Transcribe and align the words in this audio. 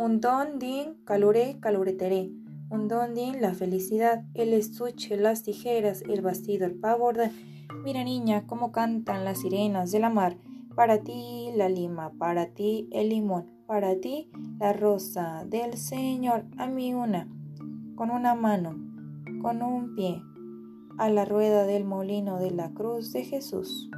Un 0.00 0.18
don 0.22 0.58
din 0.58 0.94
calore 1.04 1.58
caloreteré. 1.60 2.30
Un 2.70 2.88
don 2.88 3.12
din 3.12 3.42
la 3.42 3.52
felicidad, 3.52 4.24
el 4.32 4.54
estuche, 4.54 5.18
las 5.18 5.42
tijeras, 5.42 6.00
el 6.08 6.22
vestido, 6.22 6.64
el 6.64 6.74
pavor. 6.74 7.18
Mira 7.84 8.02
niña, 8.02 8.46
cómo 8.46 8.72
cantan 8.72 9.26
las 9.26 9.42
sirenas 9.42 9.92
de 9.92 9.98
la 9.98 10.08
mar. 10.08 10.38
Para 10.74 11.02
ti 11.02 11.50
la 11.54 11.68
lima, 11.68 12.12
para 12.18 12.46
ti 12.46 12.88
el 12.92 13.10
limón, 13.10 13.44
para 13.66 13.94
ti 14.00 14.30
la 14.58 14.72
rosa 14.72 15.44
del 15.46 15.76
Señor. 15.76 16.46
A 16.56 16.66
mí 16.66 16.94
una, 16.94 17.28
con 17.94 18.10
una 18.10 18.34
mano, 18.34 18.70
con 19.42 19.62
un 19.62 19.94
pie, 19.94 20.22
a 20.96 21.10
la 21.10 21.26
rueda 21.26 21.66
del 21.66 21.84
molino 21.84 22.38
de 22.38 22.52
la 22.52 22.70
cruz 22.70 23.12
de 23.12 23.24
Jesús. 23.24 23.90